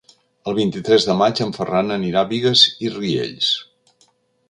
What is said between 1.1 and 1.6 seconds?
maig en